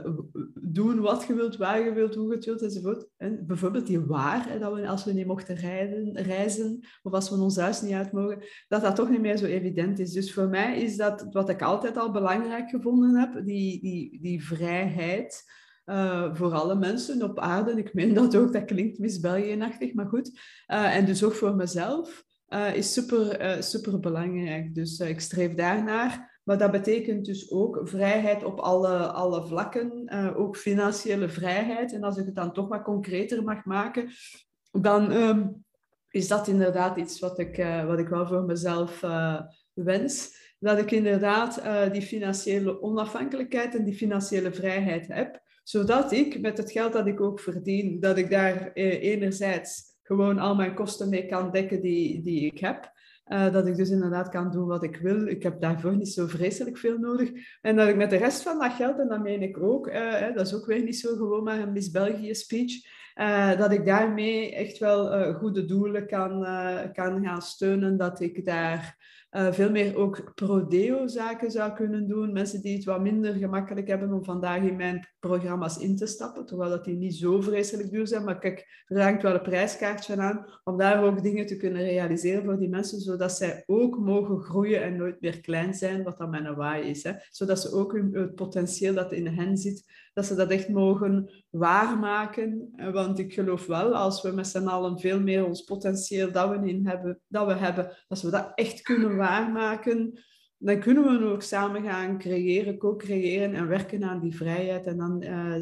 doen 0.54 1.00
wat 1.00 1.26
je 1.28 1.34
wilt, 1.34 1.58
waar 1.58 1.84
je 1.84 1.94
wilt, 1.94 2.16
hoe 2.16 2.30
je 2.30 2.36
het 2.36 2.46
wilt, 2.46 2.62
enzovoort. 2.62 3.08
En 3.18 3.44
bijvoorbeeld 3.48 3.88
die 3.88 4.00
waar, 4.00 4.60
dat 4.60 4.74
we 4.74 4.88
als 4.88 5.06
we 5.06 5.14
niet 5.14 5.28
mochten 5.28 5.56
rijden, 5.56 6.22
reizen, 6.22 6.80
of 7.02 7.14
als 7.14 7.30
we 7.30 7.36
ons 7.36 7.58
huis 7.58 7.82
niet 7.82 7.94
uit 7.94 8.12
mogen, 8.12 8.44
dat 8.68 8.82
dat 8.82 8.96
toch 8.96 9.10
niet 9.10 9.22
meer 9.22 9.38
zo 9.38 9.46
evident 9.46 10.00
is. 10.00 10.12
Dus 10.12 10.34
voor 10.34 10.48
mij 10.48 10.82
is 10.82 10.96
dat 10.96 11.28
wat 11.32 11.50
ik 11.50 11.62
altijd 11.62 11.98
al 11.98 12.12
belangrijk 12.12 12.70
gevonden 12.70 13.16
heb, 13.16 13.46
die, 13.46 13.82
die, 13.82 14.22
die 14.22 14.46
vrijheid. 14.46 15.44
Uh, 15.90 16.36
voor 16.36 16.54
alle 16.54 16.76
mensen 16.76 17.24
op 17.24 17.40
aarde. 17.40 17.72
Ik 17.72 17.94
meen 17.94 18.14
dat 18.14 18.36
ook, 18.36 18.54
dat 18.54 18.66
klinkt 18.66 19.22
België-achtig, 19.22 19.94
maar 19.94 20.06
goed. 20.06 20.32
Uh, 20.68 20.96
en 20.96 21.06
dus 21.06 21.24
ook 21.24 21.34
voor 21.34 21.56
mezelf 21.56 22.24
uh, 22.50 22.76
is 22.76 22.94
super, 22.94 23.58
super 23.64 24.00
belangrijk. 24.00 24.76
Dus 24.76 25.00
ik 25.00 25.20
streef 25.20 25.54
daarnaar. 25.54 26.40
Maar 26.44 26.58
dat 26.58 26.72
betekent 26.72 27.26
dus 27.26 27.52
ook 27.52 27.80
vrijheid 27.84 28.44
op 28.44 28.60
alle, 28.60 28.98
alle 28.98 29.48
vlakken, 29.48 30.10
ook 30.36 30.58
financiële 30.58 31.30
vrijheid. 31.30 31.94
En 31.94 32.04
als 32.04 32.18
ik 32.18 32.26
het 32.26 32.36
dan 32.36 32.54
toch 32.54 32.68
wat 32.68 32.84
concreter 32.84 33.44
mag 33.44 33.66
maken, 33.66 34.10
dan 34.72 35.12
um, 35.12 35.66
is 36.10 36.28
dat 36.28 36.48
inderdaad 36.48 36.98
iets 36.98 37.20
wat 37.20 37.40
ik, 37.40 37.66
wat 37.86 38.00
ik 38.00 38.08
wel 38.08 38.28
voor 38.28 38.44
mezelf 38.44 39.04
wens. 39.74 40.36
Dat 40.60 40.78
ik 40.78 40.92
inderdaad 40.92 41.62
die 41.92 42.02
financiële 42.02 42.82
onafhankelijkheid 42.82 43.76
en 43.76 43.84
die 43.84 43.96
financiële 43.96 44.52
vrijheid 44.52 45.08
heb 45.08 45.46
zodat 45.68 46.12
ik 46.12 46.42
met 46.42 46.58
het 46.58 46.72
geld 46.72 46.94
dat 46.94 47.08
ik 47.08 47.22
ook 47.22 47.40
verdien, 47.40 48.00
dat 48.00 48.18
ik 48.18 48.30
daar 48.30 48.72
eh, 48.74 49.04
enerzijds 49.04 49.82
gewoon 50.04 50.40
al 50.40 50.56
mijn 50.56 50.74
kosten 50.74 51.10
mee 51.10 51.26
kan 51.26 51.52
dekken 51.52 51.82
die, 51.82 52.22
die 52.22 52.46
ik 52.46 52.60
heb. 52.60 52.92
Uh, 53.28 53.52
dat 53.52 53.68
ik 53.68 53.76
dus 53.76 53.90
inderdaad 53.90 54.30
kan 54.30 54.52
doen 54.52 54.68
wat 54.68 54.84
ik 54.84 54.98
wil. 54.98 55.28
Ik 55.28 55.44
heb 55.44 55.62
daarvoor 55.62 55.96
niet 55.96 56.14
zo 56.14 56.28
vreselijk 56.28 56.78
veel 56.78 56.98
nodig. 56.98 57.32
En 57.62 57.76
dat 57.76 57.88
ik 57.88 57.96
met 57.96 58.10
de 58.10 58.18
rest 58.18 58.42
van 58.42 58.60
dat 58.60 58.74
geld, 58.74 59.00
en 59.00 59.08
dat 59.08 59.24
meen 59.24 59.42
ik 59.42 59.58
ook, 59.62 59.88
uh, 59.88 59.94
hè, 59.94 60.34
dat 60.34 60.48
is 60.48 60.56
ook 60.56 60.66
weer 60.66 60.84
niet 60.84 61.00
zo 61.00 61.16
gewoon 61.16 61.44
maar 61.44 61.60
een 61.60 61.72
Miss 61.72 61.92
België 61.92 62.36
speech, 62.36 62.74
uh, 63.16 63.58
dat 63.58 63.72
ik 63.72 63.86
daarmee 63.86 64.56
echt 64.56 64.78
wel 64.78 65.34
goede 65.34 65.66
doelen 65.66 66.08
kan, 66.08 66.30
kan 66.94 67.24
gaan 67.24 67.42
steunen. 67.42 67.98
Dat 67.98 68.22
ik 68.22 68.46
daar 68.46 68.98
uh, 69.38 69.52
veel 69.52 69.72
meer 69.72 69.96
ook 69.96 70.32
pro-deo-zaken 70.36 71.52
zou 71.52 71.74
kunnen 71.74 72.08
doen. 72.08 72.34
Mensen 72.34 72.62
die 72.62 72.76
het 72.76 72.84
wat 72.84 73.02
minder 73.02 73.34
gemakkelijk 73.34 73.88
hebben 73.88 74.14
om 74.14 74.24
vandaag 74.24 74.62
in 74.62 74.76
mijn 74.76 75.08
programma's 75.20 75.78
in 75.78 75.96
te 75.96 76.06
stappen, 76.06 76.46
terwijl 76.46 76.70
dat 76.70 76.86
die 76.86 76.96
niet 76.96 77.16
zo 77.16 77.42
vreselijk 77.42 77.90
duur 77.90 78.08
zijn. 78.08 78.24
Maar 78.24 78.40
kijk, 78.40 78.84
er 78.88 79.02
hangt 79.02 79.22
wel 79.22 79.34
een 79.34 79.42
prijskaartje 79.42 80.18
aan 80.18 80.46
om 80.64 80.78
daar 80.78 81.04
ook 81.04 81.24
dingen 81.24 81.46
te 81.46 81.58
kunnen 81.58 81.84
realiseren 81.84 82.44
voor 82.44 82.60
die 82.60 82.70
mensen, 82.70 83.00
zodat 83.00 83.32
zij 83.32 83.64
ook 83.66 83.98
mogen 84.00 84.40
groeien 84.40 84.84
en 84.84 84.96
nooit 84.96 85.22
meer 85.22 85.42
klein 85.42 85.74
zijn, 85.74 86.04
wat 86.04 86.18
dan 86.18 86.30
mijn 86.30 86.56
waai 86.56 86.90
is. 86.90 87.04
Hè? 87.04 87.12
Zodat 87.30 87.62
ze 87.62 87.72
ook 87.72 87.94
hun, 87.94 88.14
het 88.14 88.36
potentieel 88.36 88.94
dat 88.94 89.12
in 89.12 89.28
hen 89.28 89.58
zit, 89.58 89.84
dat 90.18 90.26
ze 90.26 90.36
dat 90.36 90.50
echt 90.50 90.70
mogen 90.70 91.30
waarmaken. 91.50 92.70
Want 92.92 93.20
ik 93.20 93.34
geloof 93.34 93.66
wel, 93.66 93.96
als 93.96 94.22
we 94.22 94.32
met 94.32 94.48
z'n 94.48 94.68
allen 94.68 95.00
veel 95.00 95.20
meer 95.20 95.46
ons 95.46 95.62
potentieel 95.62 96.32
dat 96.32 96.50
we, 96.50 96.68
in 96.68 96.88
hebben, 96.88 97.20
dat 97.28 97.48
we 97.48 97.54
hebben, 97.54 97.92
als 98.08 98.24
we 98.24 98.30
dat 98.30 98.52
echt 98.56 98.82
kunnen 98.82 99.16
waarmaken, 99.16 100.20
dan 100.58 100.80
kunnen 100.80 101.20
we 101.20 101.26
ook 101.26 101.42
samen 101.42 101.84
gaan 101.84 102.18
creëren, 102.18 102.78
co-creëren 102.78 103.54
en 103.54 103.68
werken 103.68 104.04
aan 104.04 104.20
die 104.20 104.36
vrijheid. 104.36 104.86
En 104.86 104.98
dan 104.98 105.24
uh, 105.24 105.56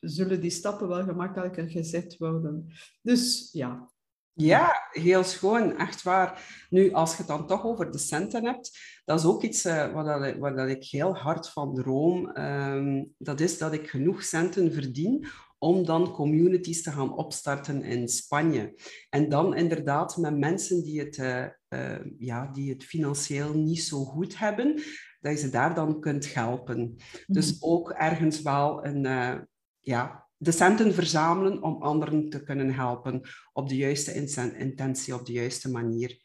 zullen 0.00 0.40
die 0.40 0.50
stappen 0.50 0.88
wel 0.88 1.04
gemakkelijker 1.04 1.70
gezet 1.70 2.16
worden. 2.18 2.66
Dus 3.02 3.48
ja. 3.52 3.90
Ja, 4.34 4.88
heel 4.90 5.24
schoon, 5.24 5.76
echt 5.76 6.02
waar. 6.02 6.44
Nu, 6.70 6.92
als 6.92 7.10
je 7.10 7.16
het 7.16 7.26
dan 7.26 7.46
toch 7.46 7.64
over 7.64 7.90
de 7.90 7.98
centen 7.98 8.44
hebt, 8.44 8.78
dat 9.04 9.18
is 9.18 9.24
ook 9.24 9.42
iets 9.42 9.66
uh, 9.66 9.92
waar, 9.92 10.20
dat, 10.20 10.36
waar 10.38 10.56
dat 10.56 10.68
ik 10.68 10.84
heel 10.84 11.16
hard 11.16 11.48
van 11.48 11.74
droom. 11.74 12.38
Um, 12.38 13.14
dat 13.18 13.40
is 13.40 13.58
dat 13.58 13.72
ik 13.72 13.88
genoeg 13.88 14.22
centen 14.22 14.72
verdien 14.72 15.26
om 15.58 15.84
dan 15.84 16.12
communities 16.12 16.82
te 16.82 16.90
gaan 16.90 17.16
opstarten 17.16 17.82
in 17.82 18.08
Spanje. 18.08 18.74
En 19.10 19.28
dan 19.28 19.56
inderdaad 19.56 20.16
met 20.16 20.38
mensen 20.38 20.82
die 20.82 21.00
het, 21.00 21.16
uh, 21.16 21.46
uh, 21.68 21.98
ja, 22.18 22.46
die 22.52 22.70
het 22.72 22.84
financieel 22.84 23.54
niet 23.54 23.82
zo 23.82 24.04
goed 24.04 24.38
hebben, 24.38 24.82
dat 25.20 25.32
je 25.32 25.38
ze 25.38 25.50
daar 25.50 25.74
dan 25.74 26.00
kunt 26.00 26.34
helpen. 26.34 26.78
Mm. 26.78 26.96
Dus 27.26 27.62
ook 27.62 27.90
ergens 27.90 28.42
wel 28.42 28.86
een, 28.86 29.04
uh, 29.04 29.34
ja, 29.80 30.28
de 30.42 30.52
centen 30.52 30.94
verzamelen 30.94 31.62
om 31.62 31.82
anderen 31.82 32.28
te 32.28 32.42
kunnen 32.42 32.74
helpen 32.74 33.20
op 33.52 33.68
de 33.68 33.76
juiste 33.76 34.14
intentie, 34.58 35.14
op 35.14 35.26
de 35.26 35.32
juiste 35.32 35.70
manier. 35.70 36.20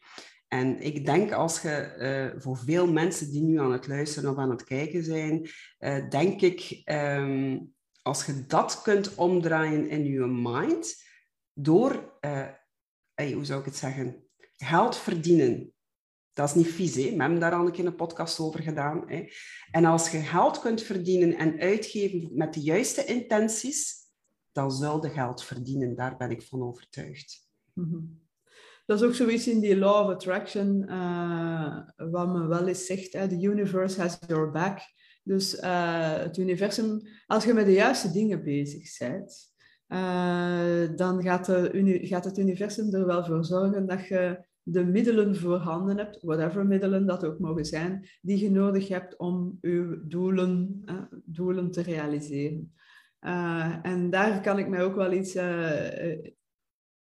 En 0.48 0.80
ik 0.80 1.06
denk 1.06 1.32
als 1.32 1.62
je 1.62 1.94
uh, 2.34 2.40
voor 2.42 2.56
veel 2.56 2.92
mensen 2.92 3.30
die 3.30 3.42
nu 3.42 3.60
aan 3.60 3.72
het 3.72 3.86
luisteren 3.86 4.30
of 4.30 4.36
aan 4.36 4.50
het 4.50 4.64
kijken 4.64 5.04
zijn, 5.04 5.48
uh, 5.78 6.08
denk 6.08 6.40
ik, 6.40 6.82
um, 6.84 7.74
als 8.02 8.26
je 8.26 8.46
dat 8.46 8.82
kunt 8.82 9.14
omdraaien 9.14 9.88
in 9.88 10.04
je 10.04 10.26
mind, 10.26 11.06
door, 11.52 12.18
hey, 13.14 13.32
hoe 13.32 13.44
zou 13.44 13.60
ik 13.60 13.64
het 13.64 13.76
zeggen, 13.76 14.24
geld 14.56 14.96
verdienen. 14.96 15.72
Dat 16.32 16.48
is 16.48 16.54
niet 16.54 16.72
vies, 16.72 16.94
hè? 16.94 17.02
We 17.02 17.20
hebben 17.20 17.40
daar 17.40 17.52
al 17.52 17.66
een 17.66 17.72
keer 17.72 17.86
een 17.86 17.94
podcast 17.94 18.38
over 18.38 18.62
gedaan. 18.62 19.04
Hè? 19.06 19.24
En 19.70 19.84
als 19.84 20.10
je 20.10 20.18
geld 20.18 20.60
kunt 20.60 20.82
verdienen 20.82 21.36
en 21.36 21.60
uitgeven 21.60 22.30
met 22.32 22.54
de 22.54 22.60
juiste 22.60 23.04
intenties, 23.04 23.97
dan 24.80 25.00
je 25.02 25.08
geld 25.08 25.44
verdienen. 25.44 25.96
Daar 25.96 26.16
ben 26.16 26.30
ik 26.30 26.42
van 26.42 26.62
overtuigd. 26.62 27.48
Mhm. 27.72 27.98
Dat 28.88 29.00
is 29.00 29.06
ook 29.06 29.14
zoiets 29.14 29.48
in 29.48 29.60
die 29.60 29.76
Law 29.76 30.04
of 30.04 30.14
Attraction, 30.14 30.84
uh, 30.88 31.78
wat 31.96 32.28
me 32.28 32.46
wel 32.46 32.66
eens 32.66 32.86
zegt, 32.86 33.12
hè, 33.12 33.28
the 33.28 33.40
universe 33.40 34.00
has 34.00 34.18
your 34.26 34.50
back. 34.50 34.78
Dus 35.22 35.54
uh, 35.54 36.16
het 36.16 36.36
universum, 36.36 37.00
als 37.26 37.44
je 37.44 37.54
met 37.54 37.66
de 37.66 37.72
juiste 37.72 38.12
dingen 38.12 38.44
bezig 38.44 38.98
bent, 38.98 39.52
uh, 39.88 40.96
dan 40.96 41.22
gaat, 41.22 41.46
de, 41.46 41.98
gaat, 42.02 42.24
het 42.24 42.38
universum 42.38 42.94
er 42.94 43.06
wel 43.06 43.24
voor 43.24 43.44
zorgen 43.44 43.86
dat 43.86 44.06
je 44.06 44.46
de 44.62 44.84
middelen 44.84 45.36
voorhanden 45.36 45.98
hebt, 45.98 46.22
whatever 46.22 46.66
middelen 46.66 47.06
dat 47.06 47.24
ook 47.24 47.38
mogen 47.38 47.64
zijn, 47.64 48.08
die 48.20 48.42
je 48.42 48.50
nodig 48.50 48.88
hebt 48.88 49.16
om 49.16 49.58
je 49.60 50.02
doelen, 50.06 50.82
doelen 51.24 51.70
te 51.70 51.82
realiseren. 51.82 52.72
En 53.82 54.10
daar 54.10 54.40
kan 54.40 54.58
ik 54.58 54.68
mij 54.68 54.82
ook 54.82 54.94
wel 54.94 55.12
iets 55.12 55.36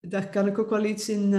daar 0.08 0.30
kan 0.30 0.46
ik 0.46 0.58
ook 0.58 0.70
wel 0.70 0.84
iets 0.84 1.08
in, 1.08 1.32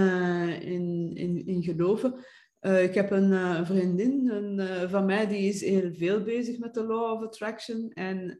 in, 0.62 1.10
in, 1.14 1.46
in 1.46 1.62
geloven. 1.62 2.14
Ik 2.60 2.94
heb 2.94 3.10
een 3.10 3.66
vriendin 3.66 4.30
een, 4.30 4.88
van 4.88 5.04
mij 5.04 5.26
die 5.26 5.48
is 5.48 5.60
heel 5.60 5.94
veel 5.94 6.22
bezig 6.22 6.58
met 6.58 6.74
de 6.74 6.84
Law 6.84 7.12
of 7.12 7.22
Attraction. 7.22 7.90
En 7.92 8.36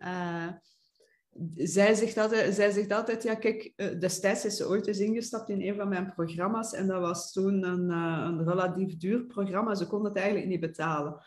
zij, 1.54 1.94
zegt 1.94 2.18
altijd, 2.18 2.54
zij 2.54 2.70
zegt 2.70 2.92
altijd, 2.92 3.22
ja 3.22 3.34
kijk, 3.34 3.72
destijds 4.00 4.44
is 4.44 4.56
ze 4.56 4.68
ooit 4.68 4.86
eens 4.86 4.98
ingestapt 4.98 5.48
in 5.48 5.62
een 5.62 5.74
van 5.74 5.88
mijn 5.88 6.12
programma's. 6.14 6.72
En 6.72 6.86
dat 6.86 7.00
was 7.00 7.32
toen 7.32 7.64
een, 7.64 7.90
een 7.90 8.48
relatief 8.48 8.96
duur 8.96 9.24
programma. 9.24 9.74
Ze 9.74 9.86
kon 9.86 10.04
het 10.04 10.16
eigenlijk 10.16 10.48
niet 10.48 10.60
betalen. 10.60 11.20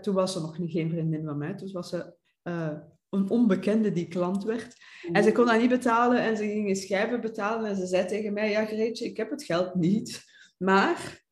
toen 0.00 0.14
was 0.14 0.32
ze 0.32 0.40
nog 0.40 0.58
niet 0.58 0.72
geen 0.72 0.90
vriendin 0.90 1.24
van 1.24 1.38
mij. 1.38 1.54
Toen 1.54 1.72
was 1.72 1.88
ze 1.88 2.14
een 3.10 3.30
onbekende 3.30 3.92
die 3.92 4.08
klant 4.08 4.44
werd. 4.44 4.76
En 5.12 5.22
ze 5.22 5.32
kon 5.32 5.46
dat 5.46 5.60
niet 5.60 5.68
betalen 5.68 6.20
en 6.20 6.36
ze 6.36 6.44
ging 6.44 6.76
schijven 6.76 7.20
betalen. 7.20 7.70
En 7.70 7.76
ze 7.76 7.86
zei 7.86 8.06
tegen 8.06 8.32
mij, 8.32 8.50
ja 8.50 8.64
Greetje, 8.64 9.04
ik 9.04 9.16
heb 9.16 9.30
het 9.30 9.44
geld 9.44 9.74
niet. 9.74 10.24
Maar 10.58 11.24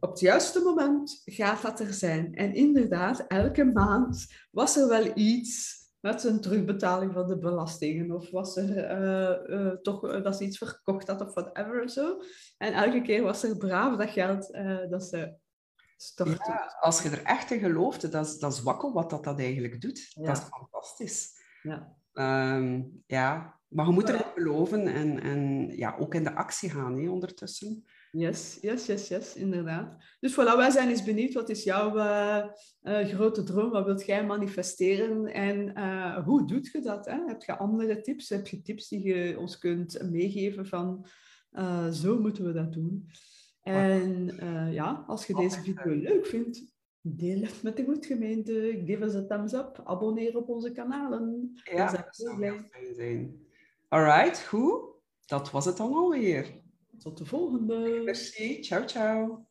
op 0.00 0.10
het 0.10 0.20
juiste 0.20 0.60
moment 0.60 1.22
gaat 1.24 1.62
dat 1.62 1.80
er 1.80 1.92
zijn. 1.92 2.34
En 2.34 2.54
inderdaad, 2.54 3.24
elke 3.26 3.64
maand 3.64 4.26
was 4.50 4.76
er 4.76 4.88
wel 4.88 5.10
iets 5.14 5.76
met 6.00 6.20
zijn 6.20 6.40
terugbetaling 6.40 7.12
van 7.12 7.26
de 7.26 7.38
belastingen. 7.38 8.10
Of 8.10 8.30
was 8.30 8.56
er 8.56 9.00
uh, 9.00 9.60
uh, 9.60 9.72
toch 9.72 10.22
dat 10.22 10.36
ze 10.36 10.44
iets 10.44 10.58
verkocht 10.58 11.08
had 11.08 11.20
of 11.20 11.34
whatever 11.34 11.90
zo. 11.90 12.22
En 12.58 12.72
elke 12.72 13.02
keer 13.02 13.22
was 13.22 13.42
er 13.42 13.56
braaf 13.56 13.96
dat 13.96 14.10
geld 14.10 14.52
dat 14.90 15.04
ze 15.04 15.36
ja, 16.24 16.76
als 16.80 17.02
je 17.02 17.10
er 17.10 17.22
echt 17.22 17.50
in 17.50 17.58
gelooft, 17.60 18.12
dat 18.12 18.26
is, 18.26 18.38
dat 18.38 18.52
is 18.52 18.62
wakkel 18.62 18.92
wat 18.92 19.10
dat, 19.10 19.24
dat 19.24 19.38
eigenlijk 19.38 19.80
doet. 19.80 20.10
Dat 20.14 20.36
is 20.36 20.42
fantastisch. 20.42 21.30
Ja. 21.62 21.96
Um, 22.56 23.02
ja, 23.06 23.60
maar 23.68 23.86
je 23.86 23.92
moet 23.92 24.08
erin 24.08 24.32
geloven 24.34 24.86
en, 24.86 25.20
en 25.22 25.70
ja, 25.76 25.96
ook 25.98 26.14
in 26.14 26.24
de 26.24 26.34
actie 26.34 26.70
gaan 26.70 26.98
hè, 26.98 27.10
ondertussen. 27.10 27.84
Yes, 28.10 28.58
yes, 28.60 28.86
yes, 28.86 29.08
yes, 29.08 29.34
inderdaad. 29.34 29.96
Dus 30.20 30.32
voilà, 30.32 30.56
wij 30.56 30.70
zijn 30.70 30.88
eens 30.88 31.04
benieuwd. 31.04 31.34
Wat 31.34 31.48
is 31.48 31.64
jouw 31.64 31.96
uh, 31.96 32.44
uh, 32.82 33.06
grote 33.06 33.42
droom? 33.42 33.70
Wat 33.70 33.84
wilt 33.84 34.06
jij 34.06 34.26
manifesteren? 34.26 35.26
En 35.26 35.78
uh, 35.78 36.24
hoe 36.24 36.46
doet 36.46 36.70
je 36.72 36.80
dat? 36.80 37.06
Hè? 37.06 37.24
Heb 37.26 37.42
je 37.42 37.56
andere 37.56 38.00
tips? 38.00 38.28
Heb 38.28 38.46
je 38.46 38.62
tips 38.62 38.88
die 38.88 39.02
je 39.02 39.38
ons 39.38 39.58
kunt 39.58 40.10
meegeven 40.10 40.66
van 40.66 41.06
zo 41.92 42.18
moeten 42.20 42.44
we 42.44 42.52
dat 42.52 42.72
doen? 42.72 43.10
En 43.62 44.36
uh, 44.42 44.72
ja, 44.72 45.04
als 45.06 45.26
je 45.26 45.34
deze 45.34 45.60
video 45.60 45.94
leuk 45.94 46.26
vindt, 46.26 46.62
deel 47.00 47.40
het 47.40 47.62
met 47.62 47.76
de 47.76 47.84
goedgemeente. 47.84 48.82
Geef 48.84 49.00
ons 49.00 49.14
een 49.14 49.26
thumbs 49.26 49.52
up. 49.52 49.80
Abonneer 49.84 50.36
op 50.36 50.48
onze 50.48 50.72
kanalen. 50.72 51.52
Ja, 51.64 51.90
dat 51.90 52.16
zou 52.16 52.44
heel 52.44 52.58
fijn 52.70 52.94
zijn. 52.94 53.46
Alright, 53.88 54.40
goed. 54.40 54.96
Dat 55.26 55.50
was 55.50 55.64
het 55.64 55.76
dan 55.76 55.92
alweer. 55.92 56.60
Tot 56.98 57.18
de 57.18 57.24
volgende. 57.24 58.02
Merci. 58.04 58.62
Ciao, 58.62 58.86
ciao. 58.86 59.47